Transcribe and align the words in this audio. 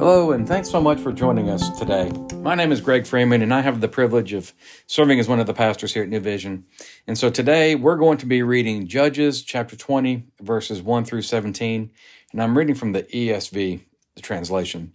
Hello, 0.00 0.32
and 0.32 0.48
thanks 0.48 0.70
so 0.70 0.80
much 0.80 0.98
for 0.98 1.12
joining 1.12 1.50
us 1.50 1.78
today. 1.78 2.10
My 2.36 2.54
name 2.54 2.72
is 2.72 2.80
Greg 2.80 3.06
Freeman, 3.06 3.42
and 3.42 3.52
I 3.52 3.60
have 3.60 3.82
the 3.82 3.86
privilege 3.86 4.32
of 4.32 4.54
serving 4.86 5.20
as 5.20 5.28
one 5.28 5.40
of 5.40 5.46
the 5.46 5.52
pastors 5.52 5.92
here 5.92 6.02
at 6.02 6.08
New 6.08 6.20
Vision. 6.20 6.64
And 7.06 7.18
so 7.18 7.28
today 7.28 7.74
we're 7.74 7.98
going 7.98 8.16
to 8.16 8.24
be 8.24 8.42
reading 8.42 8.86
Judges 8.86 9.42
chapter 9.42 9.76
20, 9.76 10.24
verses 10.40 10.80
1 10.80 11.04
through 11.04 11.20
17. 11.20 11.90
And 12.32 12.42
I'm 12.42 12.56
reading 12.56 12.74
from 12.74 12.92
the 12.92 13.02
ESV, 13.02 13.80
the 14.14 14.22
translation. 14.22 14.94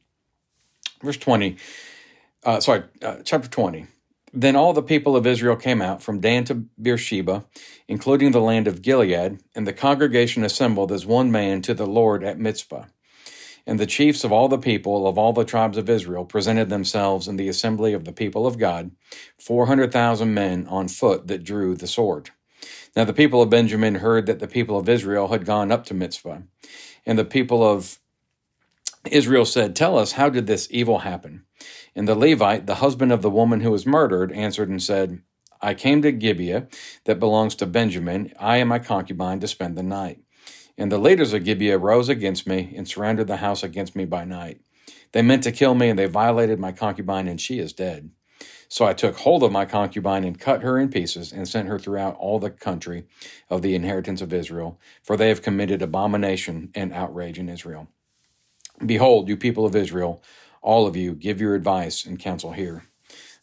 Verse 1.03 1.17
20, 1.17 1.57
uh, 2.43 2.59
sorry, 2.59 2.85
uh, 3.03 3.17
chapter 3.23 3.47
20. 3.47 3.85
Then 4.33 4.55
all 4.55 4.73
the 4.73 4.81
people 4.81 5.15
of 5.15 5.27
Israel 5.27 5.55
came 5.55 5.83
out 5.83 6.01
from 6.01 6.19
Dan 6.19 6.45
to 6.45 6.65
Beersheba, 6.81 7.45
including 7.87 8.31
the 8.31 8.41
land 8.41 8.67
of 8.67 8.81
Gilead, 8.81 9.37
and 9.53 9.67
the 9.67 9.73
congregation 9.73 10.43
assembled 10.43 10.91
as 10.91 11.05
one 11.05 11.31
man 11.31 11.61
to 11.61 11.75
the 11.75 11.85
Lord 11.85 12.23
at 12.23 12.39
Mizpah. 12.39 12.85
And 13.67 13.79
the 13.79 13.85
chiefs 13.87 14.23
of 14.23 14.31
all 14.31 14.47
the 14.47 14.57
people 14.57 15.07
of 15.07 15.17
all 15.17 15.33
the 15.33 15.43
tribes 15.43 15.77
of 15.77 15.89
Israel 15.89 16.25
presented 16.25 16.69
themselves 16.69 17.27
in 17.27 17.35
the 17.35 17.47
assembly 17.47 17.93
of 17.93 18.05
the 18.05 18.13
people 18.13 18.45
of 18.45 18.59
God, 18.59 18.91
400,000 19.39 20.33
men 20.33 20.67
on 20.67 20.87
foot 20.87 21.27
that 21.27 21.43
drew 21.43 21.75
the 21.75 21.87
sword. 21.87 22.29
Now 22.95 23.05
the 23.05 23.13
people 23.13 23.41
of 23.41 23.49
Benjamin 23.49 23.95
heard 23.95 24.25
that 24.27 24.39
the 24.39 24.47
people 24.47 24.77
of 24.77 24.87
Israel 24.87 25.29
had 25.29 25.45
gone 25.45 25.71
up 25.71 25.85
to 25.85 25.93
Mizpah. 25.93 26.39
And 27.05 27.17
the 27.17 27.25
people 27.25 27.63
of 27.63 27.99
Israel 29.11 29.45
said, 29.45 29.75
Tell 29.75 29.97
us, 29.97 30.13
how 30.13 30.29
did 30.29 30.47
this 30.47 30.67
evil 30.71 30.99
happen? 30.99 31.43
And 31.95 32.07
the 32.07 32.15
Levite, 32.15 32.65
the 32.65 32.75
husband 32.75 33.11
of 33.11 33.21
the 33.21 33.29
woman 33.29 33.61
who 33.61 33.71
was 33.71 33.85
murdered, 33.85 34.31
answered 34.31 34.69
and 34.69 34.81
said, 34.81 35.21
I 35.61 35.73
came 35.73 36.01
to 36.01 36.11
Gibeah, 36.11 36.67
that 37.05 37.19
belongs 37.19 37.55
to 37.55 37.65
Benjamin, 37.65 38.33
I 38.39 38.57
and 38.57 38.69
my 38.69 38.79
concubine, 38.79 39.39
to 39.39 39.47
spend 39.47 39.77
the 39.77 39.83
night. 39.83 40.19
And 40.77 40.91
the 40.91 40.97
leaders 40.97 41.33
of 41.33 41.45
Gibeah 41.45 41.77
rose 41.77 42.09
against 42.09 42.47
me 42.47 42.73
and 42.75 42.87
surrounded 42.87 43.27
the 43.27 43.37
house 43.37 43.63
against 43.63 43.95
me 43.95 44.05
by 44.05 44.25
night. 44.25 44.61
They 45.13 45.21
meant 45.21 45.43
to 45.43 45.51
kill 45.51 45.75
me, 45.75 45.89
and 45.89 45.99
they 45.99 46.07
violated 46.07 46.59
my 46.59 46.71
concubine, 46.73 47.27
and 47.27 47.39
she 47.39 47.59
is 47.59 47.73
dead. 47.73 48.11
So 48.69 48.85
I 48.85 48.93
took 48.93 49.17
hold 49.17 49.43
of 49.43 49.51
my 49.51 49.65
concubine 49.65 50.23
and 50.23 50.39
cut 50.39 50.63
her 50.63 50.79
in 50.79 50.89
pieces 50.89 51.31
and 51.31 51.47
sent 51.47 51.69
her 51.69 51.79
throughout 51.79 52.17
all 52.17 52.39
the 52.39 52.49
country 52.51 53.05
of 53.49 53.61
the 53.61 53.75
inheritance 53.75 54.21
of 54.21 54.33
Israel, 54.33 54.79
for 55.03 55.17
they 55.17 55.29
have 55.29 55.41
committed 55.41 55.81
abomination 55.81 56.71
and 56.75 56.93
outrage 56.93 57.39
in 57.39 57.49
Israel. 57.49 57.87
Behold, 58.85 59.29
you 59.29 59.37
people 59.37 59.65
of 59.65 59.75
Israel, 59.75 60.23
all 60.61 60.87
of 60.87 60.95
you, 60.95 61.13
give 61.13 61.41
your 61.41 61.55
advice 61.55 62.05
and 62.05 62.19
counsel 62.19 62.53
here. 62.53 62.85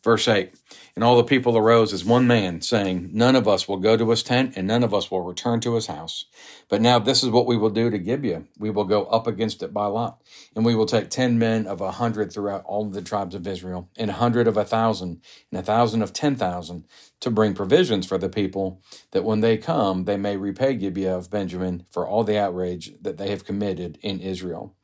Verse 0.05 0.27
8 0.29 0.53
And 0.97 1.05
all 1.05 1.17
the 1.17 1.25
people 1.25 1.57
arose 1.57 1.93
as 1.93 2.05
one 2.05 2.27
man, 2.27 2.61
saying, 2.63 3.11
None 3.13 3.37
of 3.37 3.47
us 3.47 3.69
will 3.69 3.79
go 3.79 3.97
to 3.97 4.11
his 4.11 4.23
tent, 4.23 4.55
and 4.57 4.67
none 4.67 4.83
of 4.83 4.95
us 4.95 5.11
will 5.11 5.21
return 5.23 5.61
to 5.61 5.75
his 5.75 5.87
house. 5.87 6.25
But 6.69 6.83
now 6.83 6.99
this 6.99 7.23
is 7.23 7.31
what 7.31 7.47
we 7.47 7.57
will 7.57 7.71
do 7.71 7.91
to 7.91 7.99
Gibeah. 7.99 8.45
We 8.59 8.71
will 8.71 8.85
go 8.85 9.05
up 9.07 9.27
against 9.27 9.63
it 9.63 9.73
by 9.73 9.87
lot, 9.87 10.21
and 10.57 10.65
we 10.65 10.75
will 10.75 10.87
take 10.87 11.11
ten 11.11 11.39
men 11.39 11.67
of 11.67 11.81
a 11.81 11.93
hundred 11.93 12.33
throughout 12.33 12.65
all 12.65 12.87
the 12.87 13.03
tribes 13.03 13.35
of 13.35 13.47
Israel, 13.47 13.91
and 13.97 14.11
a 14.11 14.15
hundred 14.15 14.49
of 14.49 14.57
a 14.57 14.65
thousand, 14.65 15.23
and 15.51 15.61
a 15.61 15.65
thousand 15.65 16.03
of 16.03 16.13
ten 16.13 16.37
thousand, 16.37 16.85
to 17.21 17.31
bring 17.31 17.55
provisions 17.55 18.07
for 18.07 18.19
the 18.19 18.29
people, 18.31 18.83
that 19.13 19.25
when 19.25 19.41
they 19.41 19.59
come 19.59 20.05
they 20.05 20.17
may 20.17 20.37
repay 20.37 20.75
Gibeah 20.75 21.17
of 21.17 21.31
Benjamin 21.31 21.87
for 21.91 22.09
all 22.09 22.25
the 22.25 22.39
outrage 22.39 22.93
that 23.03 23.19
they 23.19 23.31
have 23.31 23.45
committed 23.45 23.99
in 24.03 24.21
Israel. 24.21 24.75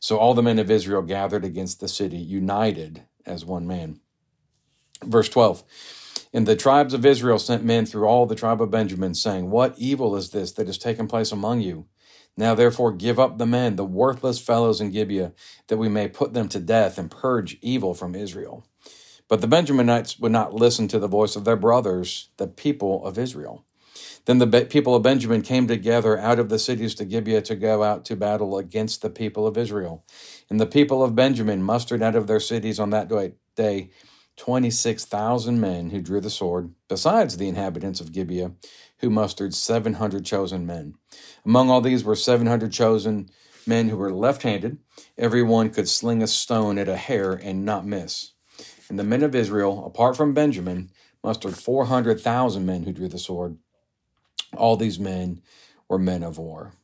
So 0.00 0.18
all 0.18 0.34
the 0.34 0.42
men 0.42 0.58
of 0.58 0.70
Israel 0.70 1.02
gathered 1.02 1.44
against 1.44 1.80
the 1.80 1.88
city, 1.88 2.18
united 2.18 3.04
as 3.26 3.44
one 3.44 3.66
man. 3.66 4.00
Verse 5.04 5.28
12 5.28 5.62
And 6.32 6.46
the 6.46 6.56
tribes 6.56 6.94
of 6.94 7.06
Israel 7.06 7.38
sent 7.38 7.64
men 7.64 7.86
through 7.86 8.06
all 8.06 8.26
the 8.26 8.34
tribe 8.34 8.60
of 8.60 8.70
Benjamin, 8.70 9.14
saying, 9.14 9.50
What 9.50 9.74
evil 9.78 10.16
is 10.16 10.30
this 10.30 10.52
that 10.52 10.66
has 10.66 10.78
taken 10.78 11.06
place 11.06 11.32
among 11.32 11.60
you? 11.60 11.86
Now 12.36 12.54
therefore 12.54 12.92
give 12.92 13.20
up 13.20 13.38
the 13.38 13.46
men, 13.46 13.76
the 13.76 13.84
worthless 13.84 14.40
fellows 14.40 14.80
in 14.80 14.90
Gibeah, 14.90 15.32
that 15.68 15.76
we 15.76 15.88
may 15.88 16.08
put 16.08 16.34
them 16.34 16.48
to 16.48 16.58
death 16.58 16.98
and 16.98 17.10
purge 17.10 17.58
evil 17.62 17.94
from 17.94 18.14
Israel. 18.14 18.66
But 19.28 19.40
the 19.40 19.48
Benjaminites 19.48 20.20
would 20.20 20.32
not 20.32 20.52
listen 20.52 20.88
to 20.88 20.98
the 20.98 21.08
voice 21.08 21.36
of 21.36 21.44
their 21.44 21.56
brothers, 21.56 22.28
the 22.36 22.46
people 22.48 23.04
of 23.06 23.18
Israel. 23.18 23.64
Then 24.26 24.38
the 24.38 24.66
people 24.68 24.94
of 24.94 25.02
Benjamin 25.02 25.42
came 25.42 25.66
together 25.66 26.18
out 26.18 26.38
of 26.38 26.48
the 26.48 26.58
cities 26.58 26.94
to 26.96 27.04
Gibeah 27.04 27.42
to 27.42 27.54
go 27.54 27.82
out 27.82 28.04
to 28.06 28.16
battle 28.16 28.58
against 28.58 29.02
the 29.02 29.10
people 29.10 29.46
of 29.46 29.58
Israel. 29.58 30.04
And 30.48 30.58
the 30.58 30.66
people 30.66 31.02
of 31.02 31.14
Benjamin 31.14 31.62
mustered 31.62 32.02
out 32.02 32.16
of 32.16 32.26
their 32.26 32.40
cities 32.40 32.80
on 32.80 32.90
that 32.90 33.10
day 33.54 33.90
26,000 34.36 35.60
men 35.60 35.90
who 35.90 36.00
drew 36.00 36.20
the 36.20 36.30
sword, 36.30 36.74
besides 36.88 37.36
the 37.36 37.48
inhabitants 37.48 38.00
of 38.00 38.12
Gibeah, 38.12 38.52
who 38.98 39.10
mustered 39.10 39.54
700 39.54 40.24
chosen 40.24 40.66
men. 40.66 40.94
Among 41.44 41.70
all 41.70 41.80
these 41.80 42.04
were 42.04 42.16
700 42.16 42.72
chosen 42.72 43.28
men 43.66 43.88
who 43.88 43.96
were 43.96 44.12
left 44.12 44.42
handed. 44.42 44.78
Every 45.16 45.42
one 45.42 45.70
could 45.70 45.88
sling 45.88 46.22
a 46.22 46.26
stone 46.26 46.78
at 46.78 46.88
a 46.88 46.96
hair 46.96 47.32
and 47.32 47.64
not 47.64 47.86
miss. 47.86 48.32
And 48.88 48.98
the 48.98 49.04
men 49.04 49.22
of 49.22 49.34
Israel, 49.34 49.84
apart 49.86 50.16
from 50.16 50.34
Benjamin, 50.34 50.90
mustered 51.22 51.56
400,000 51.56 52.66
men 52.66 52.82
who 52.82 52.92
drew 52.92 53.08
the 53.08 53.18
sword. 53.18 53.56
All 54.56 54.76
these 54.76 54.98
men 54.98 55.40
were 55.88 55.98
men 55.98 56.22
of 56.22 56.38
war. 56.38 56.74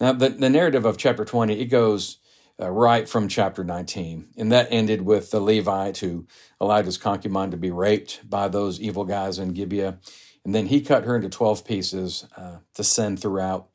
Now, 0.00 0.12
the, 0.12 0.30
the 0.30 0.48
narrative 0.48 0.86
of 0.86 0.96
chapter 0.96 1.24
20, 1.24 1.60
it 1.60 1.66
goes 1.66 2.19
uh, 2.60 2.70
right 2.70 3.08
from 3.08 3.28
chapter 3.28 3.64
19. 3.64 4.28
And 4.36 4.52
that 4.52 4.68
ended 4.70 5.02
with 5.02 5.30
the 5.30 5.40
Levite 5.40 5.98
who 5.98 6.26
allowed 6.60 6.86
his 6.86 6.98
concubine 6.98 7.50
to 7.50 7.56
be 7.56 7.70
raped 7.70 8.28
by 8.28 8.48
those 8.48 8.80
evil 8.80 9.04
guys 9.04 9.38
in 9.38 9.52
Gibeah. 9.52 9.98
And 10.44 10.54
then 10.54 10.66
he 10.66 10.80
cut 10.80 11.04
her 11.04 11.16
into 11.16 11.28
12 11.28 11.64
pieces 11.64 12.26
uh, 12.36 12.58
to 12.74 12.84
send 12.84 13.20
throughout 13.20 13.68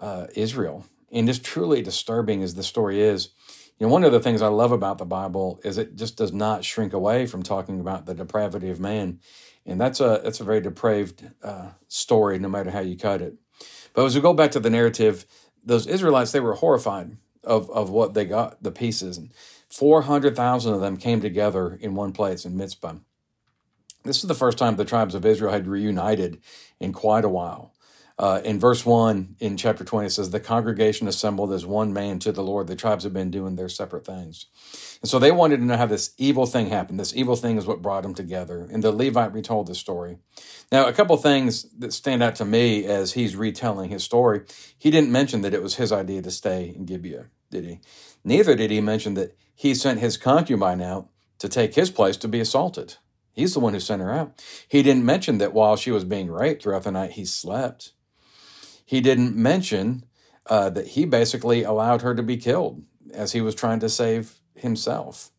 uh, 0.00 0.26
Israel. 0.34 0.86
And 1.10 1.28
as 1.28 1.38
truly 1.38 1.82
disturbing 1.82 2.42
as 2.42 2.54
the 2.54 2.62
story 2.62 3.00
is, 3.00 3.30
you 3.78 3.86
know, 3.86 3.92
one 3.92 4.04
of 4.04 4.12
the 4.12 4.20
things 4.20 4.42
I 4.42 4.48
love 4.48 4.72
about 4.72 4.98
the 4.98 5.04
Bible 5.04 5.60
is 5.64 5.76
it 5.76 5.96
just 5.96 6.16
does 6.16 6.32
not 6.32 6.64
shrink 6.64 6.92
away 6.92 7.26
from 7.26 7.42
talking 7.42 7.80
about 7.80 8.06
the 8.06 8.14
depravity 8.14 8.70
of 8.70 8.80
man. 8.80 9.20
And 9.66 9.80
that's 9.80 10.00
a, 10.00 10.20
that's 10.22 10.40
a 10.40 10.44
very 10.44 10.60
depraved 10.60 11.30
uh, 11.42 11.70
story, 11.88 12.38
no 12.38 12.48
matter 12.48 12.70
how 12.70 12.80
you 12.80 12.96
cut 12.96 13.22
it. 13.22 13.34
But 13.92 14.04
as 14.06 14.14
we 14.14 14.20
go 14.20 14.34
back 14.34 14.52
to 14.52 14.60
the 14.60 14.70
narrative, 14.70 15.26
those 15.64 15.86
Israelites, 15.86 16.32
they 16.32 16.40
were 16.40 16.54
horrified 16.54 17.16
of 17.44 17.70
of 17.70 17.90
what 17.90 18.14
they 18.14 18.24
got 18.24 18.62
the 18.62 18.70
pieces 18.70 19.18
and 19.18 19.32
400,000 19.68 20.74
of 20.74 20.80
them 20.80 20.98
came 20.98 21.22
together 21.22 21.78
in 21.80 21.94
one 21.94 22.12
place 22.12 22.44
in 22.44 22.56
Mizpah. 22.56 22.96
This 24.04 24.18
is 24.18 24.28
the 24.28 24.34
first 24.34 24.58
time 24.58 24.76
the 24.76 24.84
tribes 24.84 25.14
of 25.14 25.24
Israel 25.24 25.52
had 25.52 25.66
reunited 25.66 26.42
in 26.78 26.92
quite 26.92 27.24
a 27.24 27.30
while. 27.30 27.72
Uh, 28.18 28.40
in 28.44 28.60
verse 28.60 28.84
1 28.84 29.36
in 29.40 29.56
chapter 29.56 29.84
20, 29.84 30.06
it 30.06 30.10
says, 30.10 30.30
The 30.30 30.40
congregation 30.40 31.08
assembled 31.08 31.52
as 31.52 31.66
one 31.66 31.92
man 31.92 32.18
to 32.20 32.32
the 32.32 32.42
Lord. 32.42 32.66
The 32.66 32.76
tribes 32.76 33.04
have 33.04 33.12
been 33.12 33.30
doing 33.30 33.56
their 33.56 33.68
separate 33.68 34.04
things. 34.04 34.46
And 35.00 35.10
so 35.10 35.18
they 35.18 35.32
wanted 35.32 35.58
to 35.58 35.64
know 35.64 35.76
how 35.76 35.86
this 35.86 36.12
evil 36.18 36.46
thing 36.46 36.68
happened. 36.68 37.00
This 37.00 37.16
evil 37.16 37.36
thing 37.36 37.56
is 37.56 37.66
what 37.66 37.82
brought 37.82 38.02
them 38.02 38.14
together. 38.14 38.68
And 38.70 38.82
the 38.82 38.92
Levite 38.92 39.32
retold 39.32 39.66
the 39.66 39.74
story. 39.74 40.18
Now, 40.70 40.86
a 40.86 40.92
couple 40.92 41.16
things 41.16 41.64
that 41.78 41.92
stand 41.92 42.22
out 42.22 42.36
to 42.36 42.44
me 42.44 42.84
as 42.84 43.12
he's 43.12 43.34
retelling 43.34 43.90
his 43.90 44.04
story. 44.04 44.42
He 44.78 44.90
didn't 44.90 45.12
mention 45.12 45.40
that 45.42 45.54
it 45.54 45.62
was 45.62 45.76
his 45.76 45.92
idea 45.92 46.22
to 46.22 46.30
stay 46.30 46.72
in 46.76 46.84
Gibeah, 46.84 47.26
did 47.50 47.64
he? 47.64 47.80
Neither 48.24 48.54
did 48.54 48.70
he 48.70 48.80
mention 48.80 49.14
that 49.14 49.36
he 49.54 49.74
sent 49.74 50.00
his 50.00 50.16
concubine 50.16 50.80
out 50.80 51.08
to 51.38 51.48
take 51.48 51.74
his 51.74 51.90
place 51.90 52.16
to 52.18 52.28
be 52.28 52.40
assaulted. 52.40 52.96
He's 53.32 53.54
the 53.54 53.60
one 53.60 53.72
who 53.72 53.80
sent 53.80 54.02
her 54.02 54.12
out. 54.12 54.42
He 54.68 54.82
didn't 54.82 55.04
mention 55.04 55.38
that 55.38 55.54
while 55.54 55.76
she 55.76 55.90
was 55.90 56.04
being 56.04 56.30
raped 56.30 56.62
throughout 56.62 56.84
the 56.84 56.92
night, 56.92 57.12
he 57.12 57.24
slept. 57.24 57.92
He 58.92 59.00
didn't 59.00 59.34
mention 59.34 60.04
uh, 60.44 60.68
that 60.68 60.88
he 60.88 61.06
basically 61.06 61.62
allowed 61.62 62.02
her 62.02 62.14
to 62.14 62.22
be 62.22 62.36
killed 62.36 62.82
as 63.14 63.32
he 63.32 63.40
was 63.40 63.54
trying 63.54 63.80
to 63.80 63.88
save 63.88 64.34
himself. 64.54 65.30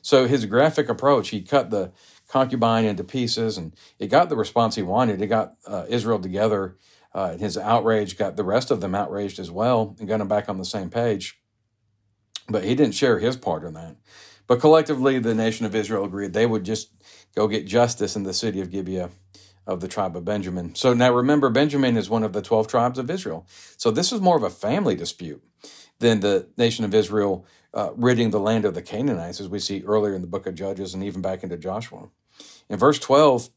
So 0.00 0.26
his 0.26 0.46
graphic 0.46 0.88
approach, 0.88 1.28
he 1.28 1.42
cut 1.42 1.68
the 1.68 1.92
concubine 2.26 2.86
into 2.86 3.04
pieces, 3.04 3.58
and 3.58 3.76
it 3.98 4.06
got 4.06 4.30
the 4.30 4.36
response 4.36 4.76
he 4.76 4.82
wanted. 4.82 5.20
It 5.20 5.26
got 5.26 5.56
uh, 5.66 5.84
Israel 5.90 6.20
together. 6.20 6.78
Uh, 7.12 7.36
his 7.36 7.58
outrage 7.58 8.16
got 8.16 8.36
the 8.36 8.44
rest 8.44 8.70
of 8.70 8.80
them 8.80 8.94
outraged 8.94 9.38
as 9.38 9.50
well 9.50 9.94
and 9.98 10.08
got 10.08 10.20
them 10.20 10.28
back 10.28 10.48
on 10.48 10.56
the 10.56 10.64
same 10.64 10.88
page. 10.88 11.38
But 12.48 12.64
he 12.64 12.74
didn't 12.74 12.94
share 12.94 13.18
his 13.18 13.36
part 13.36 13.62
in 13.62 13.74
that. 13.74 13.96
But 14.46 14.60
collectively, 14.60 15.18
the 15.18 15.34
nation 15.34 15.66
of 15.66 15.74
Israel 15.74 16.06
agreed 16.06 16.32
they 16.32 16.46
would 16.46 16.64
just 16.64 16.90
go 17.36 17.46
get 17.46 17.66
justice 17.66 18.16
in 18.16 18.22
the 18.22 18.32
city 18.32 18.62
of 18.62 18.70
Gibeah 18.70 19.10
of 19.66 19.80
the 19.80 19.88
tribe 19.88 20.16
of 20.16 20.24
Benjamin. 20.24 20.74
So 20.74 20.92
now 20.94 21.12
remember, 21.12 21.50
Benjamin 21.50 21.96
is 21.96 22.10
one 22.10 22.22
of 22.22 22.32
the 22.32 22.42
12 22.42 22.66
tribes 22.68 22.98
of 22.98 23.10
Israel. 23.10 23.46
So 23.76 23.90
this 23.90 24.12
is 24.12 24.20
more 24.20 24.36
of 24.36 24.42
a 24.42 24.50
family 24.50 24.94
dispute 24.94 25.42
than 25.98 26.20
the 26.20 26.48
nation 26.56 26.84
of 26.84 26.94
Israel 26.94 27.46
uh, 27.74 27.90
ridding 27.94 28.30
the 28.30 28.40
land 28.40 28.64
of 28.64 28.74
the 28.74 28.82
Canaanites, 28.82 29.40
as 29.40 29.48
we 29.48 29.58
see 29.58 29.82
earlier 29.86 30.14
in 30.14 30.20
the 30.20 30.26
book 30.26 30.46
of 30.46 30.54
Judges 30.54 30.94
and 30.94 31.02
even 31.02 31.22
back 31.22 31.42
into 31.42 31.56
Joshua. 31.56 32.08
In 32.68 32.78
verse 32.78 32.98
12, 32.98 33.50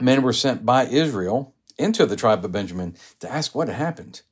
men 0.00 0.22
were 0.22 0.32
sent 0.32 0.64
by 0.64 0.86
Israel 0.86 1.54
into 1.76 2.06
the 2.06 2.16
tribe 2.16 2.44
of 2.44 2.52
Benjamin 2.52 2.96
to 3.20 3.30
ask 3.30 3.54
what 3.54 3.68
happened. 3.68 4.22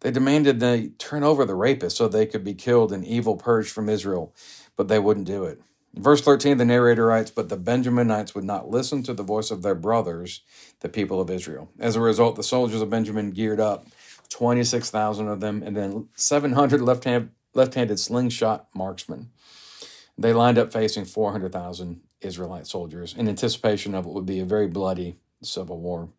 They 0.00 0.10
demanded 0.10 0.60
they 0.60 0.88
turn 0.98 1.22
over 1.22 1.44
the 1.44 1.54
rapist 1.54 1.96
so 1.96 2.08
they 2.08 2.26
could 2.26 2.42
be 2.42 2.54
killed 2.54 2.92
and 2.92 3.04
evil 3.04 3.36
purged 3.36 3.70
from 3.70 3.88
Israel, 3.88 4.34
but 4.76 4.88
they 4.88 4.98
wouldn't 4.98 5.26
do 5.26 5.44
it. 5.44 5.60
Verse 5.94 6.20
13, 6.20 6.56
the 6.56 6.64
narrator 6.64 7.06
writes, 7.06 7.30
But 7.30 7.48
the 7.48 7.56
Benjaminites 7.56 8.34
would 8.34 8.44
not 8.44 8.70
listen 8.70 9.02
to 9.02 9.12
the 9.12 9.24
voice 9.24 9.50
of 9.50 9.62
their 9.62 9.74
brothers, 9.74 10.42
the 10.80 10.88
people 10.88 11.20
of 11.20 11.30
Israel. 11.30 11.68
As 11.80 11.96
a 11.96 12.00
result, 12.00 12.36
the 12.36 12.42
soldiers 12.42 12.80
of 12.80 12.90
Benjamin 12.90 13.32
geared 13.32 13.60
up, 13.60 13.86
26,000 14.28 15.26
of 15.26 15.40
them, 15.40 15.62
and 15.64 15.76
then 15.76 16.08
700 16.14 16.80
left 16.80 17.04
hand, 17.04 17.30
left-handed 17.54 17.98
slingshot 17.98 18.68
marksmen. 18.74 19.30
They 20.16 20.32
lined 20.32 20.58
up 20.58 20.72
facing 20.72 21.06
400,000 21.06 22.00
Israelite 22.20 22.66
soldiers 22.66 23.14
in 23.16 23.28
anticipation 23.28 23.94
of 23.94 24.06
what 24.06 24.14
would 24.14 24.26
be 24.26 24.38
a 24.38 24.44
very 24.44 24.68
bloody 24.68 25.16
civil 25.42 25.80
war. 25.80 26.10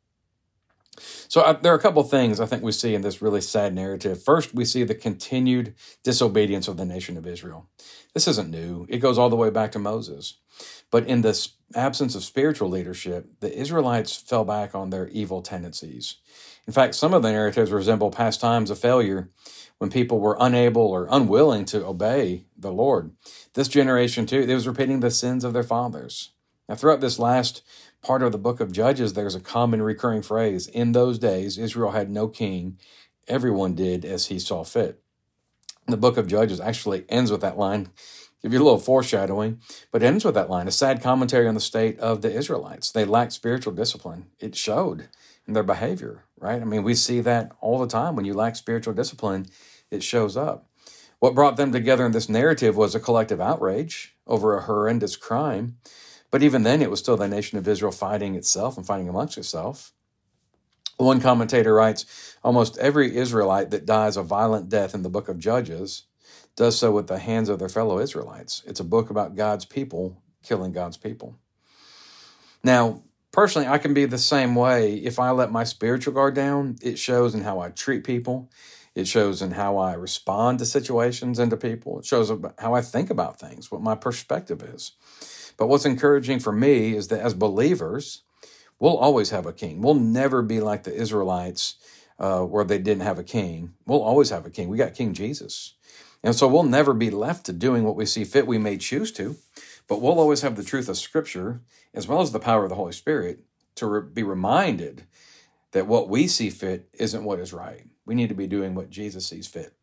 So 0.97 1.41
uh, 1.41 1.53
there 1.53 1.73
are 1.73 1.77
a 1.77 1.81
couple 1.81 2.03
things 2.03 2.39
I 2.39 2.45
think 2.45 2.63
we 2.63 2.71
see 2.71 2.93
in 2.93 3.01
this 3.01 3.21
really 3.21 3.41
sad 3.41 3.73
narrative. 3.73 4.21
First, 4.23 4.53
we 4.53 4.65
see 4.65 4.83
the 4.83 4.95
continued 4.95 5.73
disobedience 6.03 6.67
of 6.67 6.77
the 6.77 6.85
nation 6.85 7.17
of 7.17 7.25
Israel. 7.25 7.69
This 8.13 8.27
isn't 8.27 8.49
new. 8.49 8.85
It 8.89 8.97
goes 8.97 9.17
all 9.17 9.29
the 9.29 9.37
way 9.37 9.49
back 9.49 9.71
to 9.71 9.79
Moses. 9.79 10.37
But 10.91 11.07
in 11.07 11.21
the 11.21 11.47
absence 11.73 12.15
of 12.15 12.23
spiritual 12.23 12.69
leadership, 12.69 13.27
the 13.39 13.57
Israelites 13.57 14.15
fell 14.15 14.43
back 14.43 14.75
on 14.75 14.89
their 14.89 15.07
evil 15.07 15.41
tendencies. 15.41 16.17
In 16.67 16.73
fact, 16.73 16.95
some 16.95 17.13
of 17.13 17.23
the 17.23 17.31
narratives 17.31 17.71
resemble 17.71 18.11
past 18.11 18.41
times 18.41 18.69
of 18.69 18.77
failure 18.77 19.29
when 19.77 19.89
people 19.89 20.19
were 20.19 20.37
unable 20.39 20.83
or 20.83 21.07
unwilling 21.09 21.65
to 21.65 21.85
obey 21.85 22.45
the 22.57 22.71
Lord. 22.71 23.13
This 23.53 23.67
generation, 23.67 24.25
too, 24.25 24.41
it 24.41 24.53
was 24.53 24.67
repeating 24.67 24.99
the 24.99 25.09
sins 25.09 25.43
of 25.43 25.53
their 25.53 25.63
fathers. 25.63 26.31
Now, 26.69 26.75
throughout 26.75 27.01
this 27.01 27.17
last 27.17 27.63
part 28.01 28.23
of 28.23 28.31
the 28.31 28.37
book 28.37 28.59
of 28.59 28.71
Judges, 28.71 29.13
there's 29.13 29.35
a 29.35 29.39
common 29.39 29.81
recurring 29.81 30.21
phrase 30.21 30.67
In 30.67 30.91
those 30.91 31.19
days, 31.19 31.57
Israel 31.57 31.91
had 31.91 32.09
no 32.09 32.27
king. 32.27 32.77
Everyone 33.27 33.75
did 33.75 34.05
as 34.05 34.27
he 34.27 34.39
saw 34.39 34.63
fit. 34.63 35.01
The 35.87 35.97
book 35.97 36.17
of 36.17 36.27
Judges 36.27 36.59
actually 36.59 37.05
ends 37.09 37.31
with 37.31 37.41
that 37.41 37.57
line. 37.57 37.89
Give 38.41 38.53
you 38.53 38.61
a 38.61 38.63
little 38.63 38.79
foreshadowing, 38.79 39.61
but 39.91 40.01
ends 40.01 40.25
with 40.25 40.33
that 40.35 40.49
line 40.49 40.67
a 40.67 40.71
sad 40.71 41.01
commentary 41.01 41.47
on 41.47 41.53
the 41.53 41.59
state 41.59 41.99
of 41.99 42.21
the 42.21 42.31
Israelites. 42.31 42.91
They 42.91 43.05
lacked 43.05 43.33
spiritual 43.33 43.73
discipline. 43.73 44.27
It 44.39 44.55
showed 44.55 45.09
in 45.47 45.53
their 45.53 45.63
behavior, 45.63 46.23
right? 46.39 46.61
I 46.61 46.65
mean, 46.65 46.83
we 46.83 46.95
see 46.95 47.21
that 47.21 47.51
all 47.61 47.79
the 47.79 47.87
time. 47.87 48.15
When 48.15 48.25
you 48.25 48.33
lack 48.33 48.55
spiritual 48.55 48.93
discipline, 48.93 49.47
it 49.91 50.03
shows 50.03 50.35
up. 50.37 50.67
What 51.19 51.35
brought 51.35 51.57
them 51.57 51.71
together 51.71 52.05
in 52.05 52.13
this 52.13 52.29
narrative 52.29 52.75
was 52.75 52.95
a 52.95 52.99
collective 52.99 53.39
outrage 53.39 54.15
over 54.25 54.57
a 54.57 54.63
horrendous 54.63 55.15
crime 55.15 55.77
but 56.31 56.41
even 56.41 56.63
then, 56.63 56.81
it 56.81 56.89
was 56.89 56.99
still 56.99 57.17
the 57.17 57.27
nation 57.27 57.57
of 57.57 57.67
Israel 57.67 57.91
fighting 57.91 58.35
itself 58.35 58.77
and 58.77 58.85
fighting 58.85 59.09
amongst 59.09 59.37
itself. 59.37 59.91
One 60.97 61.19
commentator 61.19 61.73
writes 61.73 62.37
almost 62.43 62.77
every 62.77 63.15
Israelite 63.15 63.71
that 63.71 63.85
dies 63.85 64.17
a 64.17 64.23
violent 64.23 64.69
death 64.69 64.93
in 64.93 65.01
the 65.01 65.09
book 65.09 65.29
of 65.29 65.39
Judges 65.39 66.03
does 66.55 66.77
so 66.77 66.91
with 66.91 67.07
the 67.07 67.19
hands 67.19 67.49
of 67.49 67.59
their 67.59 67.69
fellow 67.69 67.99
Israelites. 67.99 68.61
It's 68.65 68.79
a 68.79 68.85
book 68.85 69.09
about 69.09 69.35
God's 69.35 69.65
people 69.65 70.21
killing 70.43 70.71
God's 70.71 70.97
people. 70.97 71.37
Now, 72.63 73.03
personally, 73.31 73.67
I 73.67 73.77
can 73.77 73.93
be 73.93 74.05
the 74.05 74.17
same 74.17 74.55
way. 74.55 74.95
If 74.95 75.19
I 75.19 75.31
let 75.31 75.51
my 75.51 75.63
spiritual 75.63 76.13
guard 76.13 76.35
down, 76.35 76.77
it 76.81 76.99
shows 76.99 77.33
in 77.33 77.41
how 77.41 77.59
I 77.59 77.69
treat 77.69 78.03
people. 78.03 78.49
It 78.93 79.07
shows 79.07 79.41
in 79.41 79.51
how 79.51 79.77
I 79.77 79.93
respond 79.93 80.59
to 80.59 80.65
situations 80.65 81.39
and 81.39 81.49
to 81.49 81.57
people. 81.57 81.99
It 81.99 82.05
shows 82.05 82.31
how 82.59 82.73
I 82.73 82.81
think 82.81 83.09
about 83.09 83.39
things, 83.39 83.71
what 83.71 83.81
my 83.81 83.95
perspective 83.95 84.61
is. 84.61 84.91
But 85.61 85.67
what's 85.67 85.85
encouraging 85.85 86.39
for 86.39 86.51
me 86.51 86.95
is 86.95 87.09
that 87.09 87.19
as 87.19 87.35
believers, 87.35 88.23
we'll 88.79 88.97
always 88.97 89.29
have 89.29 89.45
a 89.45 89.53
king. 89.53 89.83
We'll 89.83 89.93
never 89.93 90.41
be 90.41 90.59
like 90.59 90.81
the 90.81 90.95
Israelites 90.95 91.75
uh, 92.17 92.39
where 92.39 92.63
they 92.63 92.79
didn't 92.79 93.03
have 93.03 93.19
a 93.19 93.23
king. 93.23 93.75
We'll 93.85 94.01
always 94.01 94.31
have 94.31 94.43
a 94.47 94.49
king. 94.49 94.69
We 94.69 94.79
got 94.79 94.95
King 94.95 95.13
Jesus. 95.13 95.75
And 96.23 96.33
so 96.33 96.47
we'll 96.47 96.63
never 96.63 96.95
be 96.95 97.11
left 97.11 97.45
to 97.45 97.53
doing 97.53 97.83
what 97.83 97.95
we 97.95 98.07
see 98.07 98.23
fit. 98.23 98.47
We 98.47 98.57
may 98.57 98.75
choose 98.75 99.11
to, 99.11 99.35
but 99.87 100.01
we'll 100.01 100.19
always 100.19 100.41
have 100.41 100.55
the 100.55 100.63
truth 100.63 100.89
of 100.89 100.97
Scripture 100.97 101.61
as 101.93 102.07
well 102.07 102.21
as 102.21 102.31
the 102.31 102.39
power 102.39 102.63
of 102.63 102.69
the 102.69 102.75
Holy 102.75 102.93
Spirit 102.93 103.41
to 103.75 103.85
re- 103.85 104.01
be 104.01 104.23
reminded 104.23 105.03
that 105.73 105.85
what 105.85 106.09
we 106.09 106.25
see 106.27 106.49
fit 106.49 106.89
isn't 106.93 107.23
what 107.23 107.39
is 107.39 107.53
right. 107.53 107.85
We 108.03 108.15
need 108.15 108.29
to 108.29 108.35
be 108.35 108.47
doing 108.47 108.73
what 108.73 108.89
Jesus 108.89 109.27
sees 109.27 109.45
fit. 109.45 109.75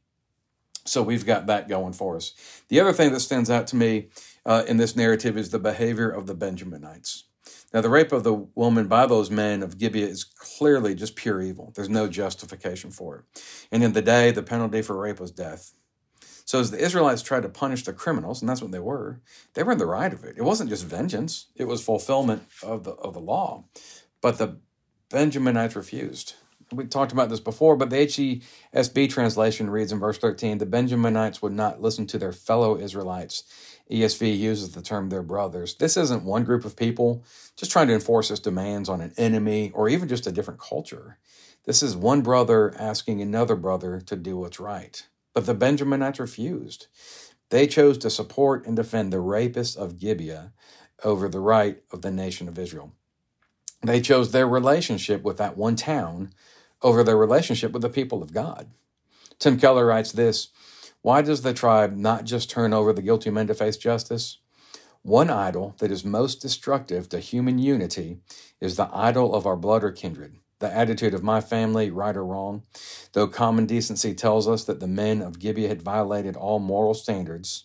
So 0.88 1.02
we've 1.02 1.26
got 1.26 1.46
that 1.46 1.68
going 1.68 1.92
for 1.92 2.16
us. 2.16 2.32
The 2.68 2.80
other 2.80 2.92
thing 2.92 3.12
that 3.12 3.20
stands 3.20 3.50
out 3.50 3.66
to 3.68 3.76
me 3.76 4.08
uh, 4.46 4.64
in 4.66 4.76
this 4.76 4.96
narrative 4.96 5.36
is 5.36 5.50
the 5.50 5.58
behavior 5.58 6.08
of 6.08 6.26
the 6.26 6.34
Benjaminites. 6.34 7.24
Now, 7.72 7.82
the 7.82 7.90
rape 7.90 8.12
of 8.12 8.24
the 8.24 8.32
woman 8.32 8.88
by 8.88 9.06
those 9.06 9.30
men 9.30 9.62
of 9.62 9.76
Gibeah 9.76 10.06
is 10.06 10.24
clearly 10.24 10.94
just 10.94 11.16
pure 11.16 11.42
evil. 11.42 11.72
There's 11.74 11.90
no 11.90 12.08
justification 12.08 12.90
for 12.90 13.16
it. 13.16 13.42
And 13.70 13.84
in 13.84 13.92
the 13.92 14.00
day, 14.00 14.30
the 14.30 14.42
penalty 14.42 14.80
for 14.80 14.98
rape 14.98 15.20
was 15.20 15.30
death. 15.30 15.74
So, 16.46 16.60
as 16.60 16.70
the 16.70 16.82
Israelites 16.82 17.20
tried 17.20 17.42
to 17.42 17.50
punish 17.50 17.84
the 17.84 17.92
criminals, 17.92 18.40
and 18.40 18.48
that's 18.48 18.62
what 18.62 18.70
they 18.70 18.78
were, 18.78 19.20
they 19.52 19.62
were 19.62 19.72
in 19.72 19.78
the 19.78 19.84
right 19.84 20.12
of 20.12 20.24
it. 20.24 20.38
It 20.38 20.44
wasn't 20.44 20.70
just 20.70 20.86
vengeance, 20.86 21.48
it 21.56 21.64
was 21.64 21.84
fulfillment 21.84 22.44
of 22.62 22.84
the, 22.84 22.92
of 22.92 23.12
the 23.12 23.20
law. 23.20 23.64
But 24.22 24.38
the 24.38 24.56
Benjaminites 25.10 25.76
refused 25.76 26.34
we 26.72 26.84
talked 26.86 27.12
about 27.12 27.28
this 27.28 27.40
before, 27.40 27.76
but 27.76 27.90
the 27.90 27.96
HCSB 27.96 29.08
translation 29.10 29.70
reads 29.70 29.92
in 29.92 29.98
verse 29.98 30.18
13 30.18 30.58
the 30.58 30.66
Benjaminites 30.66 31.40
would 31.42 31.52
not 31.52 31.80
listen 31.80 32.06
to 32.08 32.18
their 32.18 32.32
fellow 32.32 32.78
Israelites. 32.78 33.44
ESV 33.90 34.38
uses 34.38 34.72
the 34.72 34.82
term 34.82 35.08
their 35.08 35.22
brothers. 35.22 35.74
This 35.74 35.96
isn't 35.96 36.24
one 36.24 36.44
group 36.44 36.64
of 36.64 36.76
people 36.76 37.24
just 37.56 37.72
trying 37.72 37.88
to 37.88 37.94
enforce 37.94 38.30
its 38.30 38.40
demands 38.40 38.88
on 38.88 39.00
an 39.00 39.14
enemy 39.16 39.70
or 39.74 39.88
even 39.88 40.08
just 40.08 40.26
a 40.26 40.32
different 40.32 40.60
culture. 40.60 41.18
This 41.64 41.82
is 41.82 41.96
one 41.96 42.22
brother 42.22 42.74
asking 42.78 43.22
another 43.22 43.56
brother 43.56 44.00
to 44.00 44.16
do 44.16 44.36
what's 44.36 44.60
right. 44.60 45.06
But 45.32 45.46
the 45.46 45.54
Benjaminites 45.54 46.20
refused. 46.20 46.86
They 47.50 47.66
chose 47.66 47.96
to 47.98 48.10
support 48.10 48.66
and 48.66 48.76
defend 48.76 49.12
the 49.12 49.18
rapists 49.18 49.76
of 49.76 49.98
Gibeah 49.98 50.52
over 51.02 51.28
the 51.28 51.40
right 51.40 51.82
of 51.90 52.02
the 52.02 52.10
nation 52.10 52.48
of 52.48 52.58
Israel. 52.58 52.92
They 53.82 54.00
chose 54.00 54.32
their 54.32 54.48
relationship 54.48 55.22
with 55.22 55.36
that 55.38 55.56
one 55.56 55.76
town 55.76 56.32
over 56.82 57.02
their 57.02 57.16
relationship 57.16 57.72
with 57.72 57.82
the 57.82 57.88
people 57.88 58.22
of 58.22 58.32
God. 58.32 58.70
Tim 59.38 59.58
Keller 59.58 59.86
writes 59.86 60.12
this 60.12 60.48
Why 61.02 61.22
does 61.22 61.42
the 61.42 61.54
tribe 61.54 61.96
not 61.96 62.24
just 62.24 62.50
turn 62.50 62.72
over 62.72 62.92
the 62.92 63.02
guilty 63.02 63.30
men 63.30 63.46
to 63.48 63.54
face 63.54 63.76
justice? 63.76 64.38
One 65.02 65.30
idol 65.30 65.74
that 65.78 65.92
is 65.92 66.04
most 66.04 66.42
destructive 66.42 67.08
to 67.10 67.20
human 67.20 67.58
unity 67.58 68.18
is 68.60 68.76
the 68.76 68.90
idol 68.92 69.34
of 69.34 69.46
our 69.46 69.56
blood 69.56 69.84
or 69.84 69.92
kindred, 69.92 70.36
the 70.58 70.74
attitude 70.74 71.14
of 71.14 71.22
my 71.22 71.40
family, 71.40 71.90
right 71.90 72.16
or 72.16 72.24
wrong. 72.24 72.64
Though 73.12 73.28
common 73.28 73.64
decency 73.64 74.12
tells 74.12 74.48
us 74.48 74.64
that 74.64 74.80
the 74.80 74.88
men 74.88 75.22
of 75.22 75.38
Gibeah 75.38 75.68
had 75.68 75.82
violated 75.82 76.36
all 76.36 76.58
moral 76.58 76.94
standards, 76.94 77.64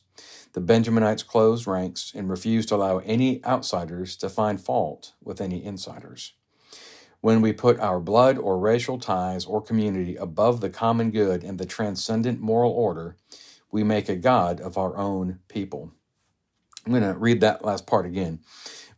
the 0.53 0.61
Benjaminites 0.61 1.25
closed 1.25 1.65
ranks 1.65 2.11
and 2.15 2.29
refused 2.29 2.69
to 2.69 2.75
allow 2.75 2.99
any 2.99 3.43
outsiders 3.43 4.15
to 4.17 4.29
find 4.29 4.61
fault 4.61 5.13
with 5.23 5.41
any 5.41 5.63
insiders. 5.65 6.33
When 7.23 7.39
we 7.39 7.53
put 7.53 7.79
our 7.79 8.01
blood 8.01 8.37
or 8.37 8.59
racial 8.59 8.99
ties 8.99 9.45
or 9.45 9.61
community 9.61 10.17
above 10.17 10.59
the 10.59 10.69
common 10.69 11.09
good 11.09 11.41
and 11.41 11.57
the 11.57 11.65
transcendent 11.65 12.41
moral 12.41 12.73
order, 12.73 13.15
we 13.71 13.81
make 13.81 14.09
a 14.09 14.17
God 14.17 14.59
of 14.59 14.77
our 14.77 14.97
own 14.97 15.39
people. 15.47 15.93
I'm 16.85 16.91
going 16.91 17.03
to 17.03 17.17
read 17.17 17.39
that 17.39 17.63
last 17.63 17.87
part 17.87 18.05
again. 18.05 18.41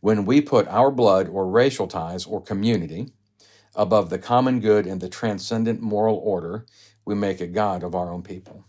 When 0.00 0.24
we 0.24 0.40
put 0.40 0.66
our 0.66 0.90
blood 0.90 1.28
or 1.28 1.48
racial 1.48 1.86
ties 1.86 2.26
or 2.26 2.42
community 2.42 3.12
above 3.76 4.10
the 4.10 4.18
common 4.18 4.58
good 4.58 4.88
and 4.88 5.00
the 5.00 5.08
transcendent 5.08 5.80
moral 5.80 6.16
order, 6.16 6.66
we 7.04 7.14
make 7.14 7.40
a 7.40 7.46
God 7.46 7.84
of 7.84 7.94
our 7.94 8.12
own 8.12 8.24
people. 8.24 8.64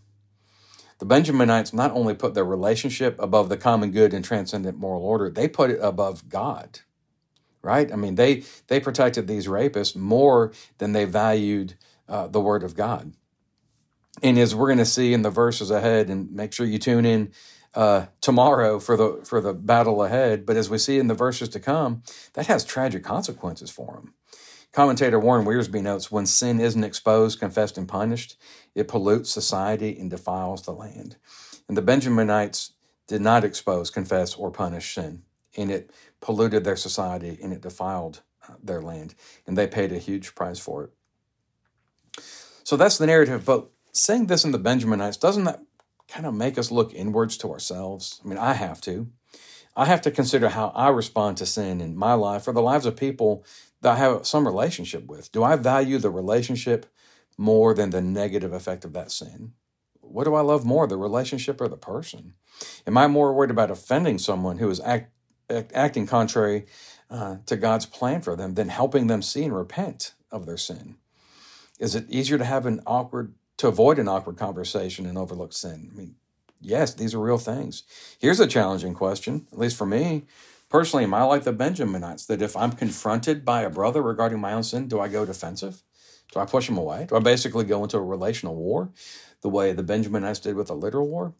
The 1.00 1.06
Benjaminites 1.06 1.74
not 1.74 1.90
only 1.90 2.14
put 2.14 2.34
their 2.34 2.44
relationship 2.44 3.20
above 3.20 3.48
the 3.48 3.56
common 3.56 3.90
good 3.90 4.14
and 4.14 4.24
transcendent 4.24 4.78
moral 4.78 5.02
order, 5.02 5.28
they 5.28 5.48
put 5.48 5.70
it 5.70 5.80
above 5.82 6.28
God 6.28 6.82
right? 7.68 7.92
I 7.92 7.96
mean, 7.96 8.14
they 8.14 8.44
they 8.68 8.80
protected 8.80 9.26
these 9.28 9.46
rapists 9.46 9.94
more 9.94 10.52
than 10.78 10.92
they 10.92 11.04
valued 11.04 11.74
uh, 12.08 12.26
the 12.26 12.40
word 12.40 12.62
of 12.62 12.74
God. 12.74 13.12
And 14.22 14.38
as 14.38 14.54
we're 14.54 14.68
going 14.68 14.78
to 14.78 14.86
see 14.86 15.12
in 15.12 15.22
the 15.22 15.30
verses 15.30 15.70
ahead, 15.70 16.08
and 16.08 16.32
make 16.32 16.52
sure 16.54 16.66
you 16.66 16.78
tune 16.78 17.04
in 17.04 17.30
uh, 17.74 18.06
tomorrow 18.22 18.78
for 18.80 18.96
the 18.96 19.20
for 19.24 19.42
the 19.42 19.52
battle 19.52 20.02
ahead. 20.02 20.46
But 20.46 20.56
as 20.56 20.70
we 20.70 20.78
see 20.78 20.98
in 20.98 21.08
the 21.08 21.22
verses 21.26 21.50
to 21.50 21.60
come, 21.60 22.02
that 22.32 22.46
has 22.46 22.64
tragic 22.64 23.04
consequences 23.04 23.70
for 23.70 23.92
them. 23.96 24.14
Commentator 24.72 25.18
Warren 25.20 25.46
Wiersbe 25.46 25.82
notes 25.82 26.10
when 26.10 26.26
sin 26.26 26.60
isn't 26.60 26.84
exposed, 26.84 27.40
confessed, 27.40 27.78
and 27.78 27.88
punished, 27.88 28.36
it 28.74 28.88
pollutes 28.88 29.30
society 29.30 29.98
and 29.98 30.10
defiles 30.10 30.62
the 30.62 30.72
land. 30.72 31.16
And 31.68 31.76
the 31.76 31.82
Benjaminites 31.82 32.72
did 33.08 33.20
not 33.20 33.44
expose, 33.44 33.90
confess, 33.90 34.34
or 34.34 34.50
punish 34.50 34.94
sin 34.94 35.24
and 35.58 35.70
it 35.70 35.90
polluted 36.20 36.64
their 36.64 36.76
society 36.76 37.38
and 37.42 37.52
it 37.52 37.60
defiled 37.60 38.22
uh, 38.48 38.54
their 38.62 38.80
land. 38.80 39.14
And 39.46 39.56
they 39.56 39.66
paid 39.66 39.92
a 39.92 39.98
huge 39.98 40.34
price 40.34 40.58
for 40.58 40.84
it. 40.84 42.22
So 42.64 42.76
that's 42.76 42.98
the 42.98 43.06
narrative. 43.06 43.44
But 43.44 43.68
saying 43.92 44.26
this 44.26 44.44
in 44.44 44.52
the 44.52 44.58
Benjaminites, 44.58 45.20
doesn't 45.20 45.44
that 45.44 45.62
kind 46.08 46.26
of 46.26 46.34
make 46.34 46.58
us 46.58 46.70
look 46.70 46.92
inwards 46.94 47.36
to 47.38 47.52
ourselves? 47.52 48.20
I 48.24 48.28
mean, 48.28 48.38
I 48.38 48.54
have 48.54 48.80
to. 48.82 49.08
I 49.76 49.84
have 49.84 50.02
to 50.02 50.10
consider 50.10 50.48
how 50.48 50.72
I 50.74 50.88
respond 50.88 51.36
to 51.36 51.46
sin 51.46 51.80
in 51.80 51.96
my 51.96 52.14
life 52.14 52.48
or 52.48 52.52
the 52.52 52.60
lives 52.60 52.84
of 52.84 52.96
people 52.96 53.44
that 53.80 53.92
I 53.92 53.96
have 53.96 54.26
some 54.26 54.46
relationship 54.46 55.06
with? 55.06 55.30
Do 55.32 55.44
I 55.44 55.56
value 55.56 55.98
the 55.98 56.10
relationship 56.10 56.86
more 57.36 57.74
than 57.74 57.90
the 57.90 58.02
negative 58.02 58.52
effect 58.52 58.84
of 58.84 58.92
that 58.94 59.12
sin? 59.12 59.52
What 60.00 60.24
do 60.24 60.34
I 60.34 60.40
love 60.40 60.64
more, 60.64 60.86
the 60.86 60.96
relationship 60.96 61.60
or 61.60 61.68
the 61.68 61.76
person? 61.76 62.34
Am 62.86 62.96
I 62.96 63.06
more 63.06 63.32
worried 63.32 63.50
about 63.50 63.70
offending 63.70 64.18
someone 64.18 64.58
who 64.58 64.70
is 64.70 64.80
act, 64.80 65.12
acting 65.50 66.06
contrary 66.06 66.66
uh, 67.10 67.36
to 67.46 67.56
God's 67.56 67.86
plan 67.86 68.20
for 68.20 68.36
them 68.36 68.54
than 68.54 68.68
helping 68.68 69.06
them 69.06 69.22
see 69.22 69.44
and 69.44 69.54
repent 69.54 70.14
of 70.30 70.46
their 70.46 70.56
sin? 70.56 70.96
Is 71.78 71.94
it 71.94 72.10
easier 72.10 72.38
to 72.38 72.44
have 72.44 72.66
an 72.66 72.80
awkward, 72.86 73.34
to 73.58 73.68
avoid 73.68 73.98
an 73.98 74.08
awkward 74.08 74.36
conversation 74.36 75.06
and 75.06 75.16
overlook 75.16 75.52
sin? 75.52 75.90
I 75.92 75.96
mean, 75.96 76.14
yes, 76.60 76.94
these 76.94 77.14
are 77.14 77.20
real 77.20 77.38
things. 77.38 77.84
Here's 78.18 78.40
a 78.40 78.46
challenging 78.46 78.94
question, 78.94 79.46
at 79.52 79.58
least 79.58 79.76
for 79.76 79.86
me. 79.86 80.24
Personally, 80.68 81.04
am 81.04 81.14
I 81.14 81.22
like 81.22 81.44
the 81.44 81.52
Benjaminites 81.52 82.26
that 82.26 82.42
if 82.42 82.54
I'm 82.56 82.72
confronted 82.72 83.44
by 83.44 83.62
a 83.62 83.70
brother 83.70 84.02
regarding 84.02 84.40
my 84.40 84.52
own 84.52 84.64
sin, 84.64 84.86
do 84.86 85.00
I 85.00 85.08
go 85.08 85.24
defensive? 85.24 85.82
Do 86.32 86.40
I 86.40 86.44
push 86.44 86.68
him 86.68 86.76
away? 86.76 87.06
Do 87.08 87.16
I 87.16 87.20
basically 87.20 87.64
go 87.64 87.82
into 87.82 87.96
a 87.96 88.02
relational 88.02 88.54
war 88.54 88.90
the 89.40 89.48
way 89.48 89.72
the 89.72 89.82
Benjaminites 89.82 90.42
did 90.42 90.56
with 90.56 90.66
the 90.66 90.74
literal 90.74 91.08
war? 91.08 91.32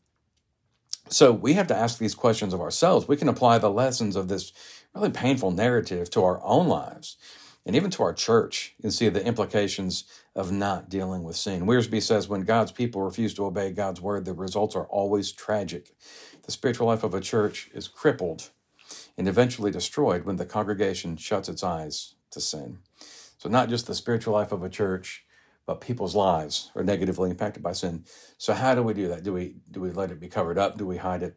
So 1.11 1.33
we 1.33 1.55
have 1.55 1.67
to 1.69 1.77
ask 1.77 1.99
these 1.99 2.15
questions 2.15 2.53
of 2.53 2.61
ourselves. 2.61 3.09
We 3.09 3.17
can 3.17 3.29
apply 3.29 3.59
the 3.59 3.71
lessons 3.71 4.17
of 4.17 4.29
this 4.29 4.53
really 4.95 5.11
painful 5.11 5.51
narrative 5.51 6.11
to 6.11 6.23
our 6.23 6.41
own 6.45 6.69
lives 6.69 7.17
and 7.65 7.75
even 7.75 7.91
to 7.93 8.03
our 8.03 8.13
church 8.13 8.75
and 8.83 8.93
see 8.93 9.09
the 9.09 9.25
implications 9.25 10.05
of 10.35 10.53
not 10.53 10.89
dealing 10.89 11.25
with 11.25 11.37
sin. 11.37 11.67
Wiersbe 11.67 12.03
says 12.03 12.29
when 12.29 12.43
God's 12.43 12.73
people 12.73 13.03
refuse 13.03 13.35
to 13.35 13.47
obey 13.47 13.73
God's 13.73 14.01
word, 14.01 14.25
the 14.25 14.35
results 14.35 14.77
are 14.77 14.87
always 14.87 15.33
tragic. 15.33 15.95
The 16.45 16.53
spiritual 16.53 16.87
life 16.87 17.05
of 17.05 17.15
a 17.15 17.21
church 17.21 17.71
is 17.75 17.89
crippled 17.89 18.51
and 19.17 19.29
eventually 19.29 19.71
destroyed 19.71 20.25
when 20.25 20.37
the 20.37 20.47
congregation 20.47 21.17
shuts 21.17 21.49
its 21.49 21.63
eyes 21.63 22.15
to 22.31 22.41
sin. 22.41 22.79
So, 23.39 23.49
not 23.49 23.69
just 23.69 23.87
the 23.87 23.95
spiritual 23.95 24.35
life 24.35 24.53
of 24.53 24.63
a 24.63 24.69
church, 24.69 25.25
but 25.69 25.83
people's 25.83 26.15
lives 26.15 26.71
are 26.75 26.83
negatively 26.83 27.29
impacted 27.29 27.63
by 27.63 27.73
sin. 27.73 28.03
So, 28.39 28.55
how 28.55 28.75
do 28.75 28.83
we 28.83 28.95
do 28.95 29.09
that? 29.09 29.23
Do 29.23 29.35
we 29.35 29.57
do 29.71 29.83
we 29.83 29.91
let 29.91 30.11
it 30.11 30.19
be 30.19 30.27
covered 30.27 30.57
up? 30.57 30.79
Do 30.79 30.87
we 30.87 30.97
hide 30.97 31.23
it? 31.23 31.37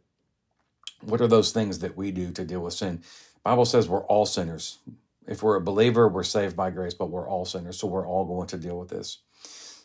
What 1.02 1.20
are 1.20 1.28
those 1.28 1.52
things 1.52 1.80
that 1.80 1.98
we 1.98 2.12
do 2.12 2.32
to 2.32 2.46
deal 2.46 2.62
with 2.62 2.74
sin? 2.74 3.04
Bible 3.44 3.66
says 3.66 3.90
we're 3.90 4.06
all 4.06 4.26
sinners. 4.26 4.80
If 5.28 5.44
we're 5.44 5.58
a 5.58 5.62
believer, 5.62 6.08
we're 6.08 6.24
saved 6.24 6.56
by 6.56 6.70
grace, 6.70 6.94
but 6.94 7.10
we're 7.10 7.28
all 7.28 7.44
sinners, 7.44 7.78
so 7.78 7.88
we're 7.88 8.08
all 8.08 8.24
going 8.24 8.48
to 8.48 8.58
deal 8.58 8.80
with 8.80 8.88
this. 8.88 9.18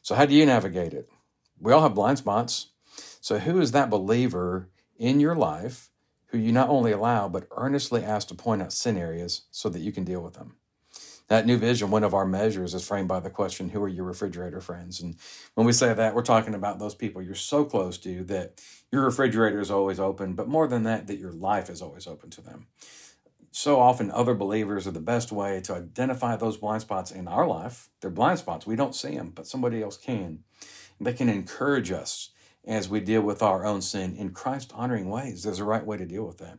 So, 0.00 0.14
how 0.14 0.26
do 0.26 0.34
you 0.34 0.46
navigate 0.46 0.94
it? 0.94 1.10
We 1.58 1.72
all 1.72 1.82
have 1.82 1.96
blind 1.96 2.18
spots. 2.18 2.68
So, 3.20 3.40
who 3.40 3.60
is 3.60 3.72
that 3.72 3.90
believer 3.90 4.68
in 4.96 5.18
your 5.18 5.34
life 5.34 5.90
who 6.26 6.38
you 6.38 6.52
not 6.52 6.68
only 6.68 6.92
allow, 6.92 7.28
but 7.28 7.48
earnestly 7.56 8.04
ask 8.04 8.28
to 8.28 8.36
point 8.36 8.62
out 8.62 8.72
sin 8.72 8.96
areas 8.96 9.42
so 9.50 9.68
that 9.70 9.80
you 9.80 9.90
can 9.90 10.04
deal 10.04 10.20
with 10.20 10.34
them? 10.34 10.54
That 11.28 11.46
new 11.46 11.56
vision, 11.58 11.90
one 11.90 12.04
of 12.04 12.14
our 12.14 12.26
measures, 12.26 12.72
is 12.72 12.86
framed 12.86 13.08
by 13.08 13.20
the 13.20 13.30
question, 13.30 13.70
Who 13.70 13.82
are 13.82 13.88
your 13.88 14.04
refrigerator 14.04 14.60
friends? 14.60 15.00
And 15.00 15.16
when 15.54 15.66
we 15.66 15.72
say 15.72 15.92
that, 15.92 16.14
we're 16.14 16.22
talking 16.22 16.54
about 16.54 16.78
those 16.78 16.94
people 16.94 17.20
you're 17.20 17.34
so 17.34 17.64
close 17.64 17.98
to 17.98 18.22
that 18.24 18.60
your 18.92 19.04
refrigerator 19.04 19.60
is 19.60 19.70
always 19.70 19.98
open, 19.98 20.34
but 20.34 20.48
more 20.48 20.68
than 20.68 20.84
that, 20.84 21.08
that 21.08 21.18
your 21.18 21.32
life 21.32 21.68
is 21.68 21.82
always 21.82 22.06
open 22.06 22.30
to 22.30 22.40
them. 22.40 22.66
So 23.50 23.80
often, 23.80 24.10
other 24.10 24.34
believers 24.34 24.86
are 24.86 24.92
the 24.92 25.00
best 25.00 25.32
way 25.32 25.60
to 25.62 25.74
identify 25.74 26.36
those 26.36 26.58
blind 26.58 26.82
spots 26.82 27.10
in 27.10 27.26
our 27.26 27.46
life. 27.46 27.88
They're 28.00 28.10
blind 28.10 28.38
spots. 28.38 28.66
We 28.66 28.76
don't 28.76 28.94
see 28.94 29.16
them, 29.16 29.32
but 29.34 29.46
somebody 29.46 29.82
else 29.82 29.96
can. 29.96 30.44
They 31.00 31.14
can 31.14 31.28
encourage 31.28 31.90
us 31.90 32.30
as 32.66 32.88
we 32.88 33.00
deal 33.00 33.22
with 33.22 33.42
our 33.42 33.64
own 33.64 33.80
sin 33.82 34.14
in 34.16 34.30
Christ 34.30 34.72
honoring 34.74 35.08
ways. 35.08 35.42
There's 35.42 35.58
a 35.58 35.64
right 35.64 35.84
way 35.84 35.96
to 35.96 36.06
deal 36.06 36.26
with 36.26 36.38
that. 36.38 36.58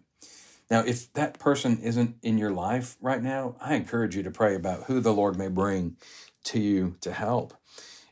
Now, 0.70 0.82
if 0.82 1.12
that 1.14 1.40
person 1.40 1.80
isn't 1.82 2.18
in 2.22 2.38
your 2.38 2.52
life 2.52 2.98
right 3.02 3.22
now, 3.22 3.56
I 3.62 3.76
encourage 3.76 4.16
you 4.16 4.24
to 4.24 4.32
pray 4.32 4.56
about 4.56 4.84
who 4.84 5.00
the 5.00 5.14
Lord 5.14 5.38
may 5.38 5.48
bring 5.48 5.98
to 6.46 6.60
you 6.60 6.98
to 7.02 7.14
help. 7.14 7.54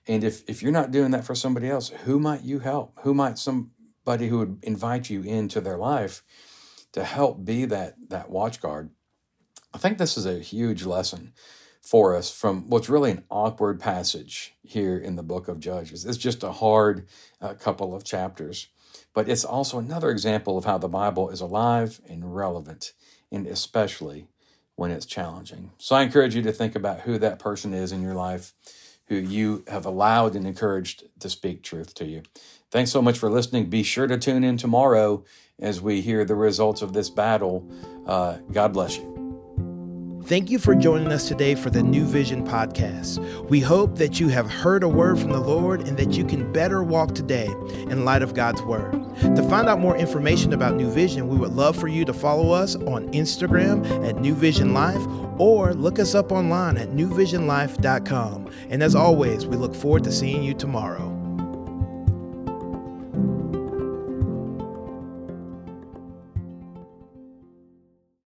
And 0.08 0.24
if, 0.24 0.48
if 0.48 0.62
you're 0.62 0.72
not 0.72 0.92
doing 0.92 1.12
that 1.12 1.26
for 1.26 1.36
somebody 1.36 1.70
else, 1.70 1.90
who 1.90 2.20
might 2.20 2.44
you 2.44 2.60
help? 2.60 3.00
Who 3.02 3.14
might 3.14 3.38
somebody 3.38 4.28
who 4.28 4.40
would 4.40 4.60
invite 4.64 5.10
you 5.10 5.22
into 5.24 5.60
their 5.60 5.78
life 5.78 6.24
to 6.94 7.04
help 7.04 7.44
be 7.44 7.66
that, 7.66 7.96
that 8.10 8.30
watch 8.30 8.62
guard? 8.62 8.92
I 9.74 9.78
think 9.78 9.98
this 9.98 10.16
is 10.16 10.26
a 10.26 10.40
huge 10.40 10.86
lesson 10.86 11.34
for 11.82 12.16
us 12.16 12.32
from 12.32 12.70
what's 12.70 12.90
really 12.90 13.12
an 13.12 13.24
awkward 13.30 13.80
passage 13.80 14.56
here 14.64 14.98
in 14.98 15.18
the 15.18 15.24
book 15.24 15.48
of 15.48 15.60
Judges. 15.60 16.06
It's 16.06 16.18
just 16.18 16.44
a 16.44 16.52
hard 16.52 17.08
uh, 17.42 17.54
couple 17.56 17.94
of 17.94 18.04
chapters 18.04 18.70
but 19.16 19.28
it's 19.28 19.44
also 19.44 19.80
another 19.80 20.12
example 20.12 20.60
of 20.60 20.66
how 20.66 20.78
the 20.78 20.88
Bible 20.88 21.32
is 21.32 21.42
alive 21.42 22.00
and 22.08 22.36
relevant, 22.36 22.94
and 23.32 23.48
especially 23.48 24.28
when 24.76 24.92
it's 24.92 25.08
challenging. 25.08 25.72
So 25.80 25.96
I 25.96 26.04
encourage 26.04 26.36
you 26.36 26.44
to 26.44 26.52
think 26.52 26.76
about 26.76 27.02
who 27.02 27.18
that 27.18 27.40
person 27.40 27.74
is 27.74 27.92
in 27.92 28.04
your 28.04 28.14
life 28.14 28.54
who 29.08 29.16
you 29.16 29.64
have 29.68 29.86
allowed 29.86 30.36
and 30.36 30.48
encouraged 30.48 31.04
to 31.20 31.30
speak 31.30 31.64
truth 31.64 31.94
to 31.96 32.06
you. 32.06 32.24
Thanks 32.72 32.92
so 32.92 33.02
much 33.02 33.18
for 33.18 33.30
listening. 33.30 33.70
Be 33.70 33.84
sure 33.84 34.08
to 34.08 34.18
tune 34.18 34.44
in 34.44 34.58
tomorrow 34.58 35.24
as 35.60 35.82
we 35.82 36.02
hear 36.02 36.26
the 36.26 36.36
results 36.36 36.82
of 36.82 36.94
this 36.94 37.10
battle. 37.10 37.70
Uh, 38.06 38.38
God 38.52 38.74
bless 38.74 38.98
you. 38.98 39.12
Thank 40.26 40.50
you 40.50 40.58
for 40.58 40.74
joining 40.74 41.12
us 41.12 41.28
today 41.28 41.54
for 41.54 41.70
the 41.70 41.84
New 41.84 42.04
Vision 42.04 42.46
podcast. 42.46 43.20
We 43.48 43.60
hope 43.60 43.96
that 44.00 44.20
you 44.20 44.28
have 44.30 44.50
heard 44.50 44.82
a 44.82 44.90
word 44.90 45.20
from 45.20 45.32
the 45.32 45.40
Lord 45.40 45.88
and 45.88 45.96
that 45.98 46.14
you 46.14 46.26
can 46.26 46.52
better 46.52 46.84
walk 46.84 47.14
today 47.14 47.46
in 47.46 48.06
light 48.06 48.24
of 48.24 48.34
God's 48.34 48.64
word. 48.64 49.05
To 49.34 49.44
find 49.50 49.68
out 49.68 49.80
more 49.80 49.98
information 49.98 50.54
about 50.54 50.76
New 50.76 50.90
Vision, 50.90 51.28
we 51.28 51.38
would 51.38 51.54
love 51.54 51.76
for 51.76 51.88
you 51.88 52.06
to 52.06 52.14
follow 52.14 52.52
us 52.52 52.76
on 52.76 53.12
Instagram 53.12 53.86
at 54.08 54.22
New 54.22 54.36
Vision 54.36 54.74
Life 54.74 55.02
or 55.38 55.74
look 55.74 56.00
us 56.00 56.14
up 56.16 56.32
online 56.32 56.78
at 56.78 56.90
newvisionlife.com. 56.90 58.52
And 58.70 58.84
as 58.84 58.96
always, 58.96 59.46
we 59.46 59.58
look 59.58 59.76
forward 59.76 60.04
to 60.04 60.12
seeing 60.12 60.44
you 60.44 60.54
tomorrow. 60.54 61.15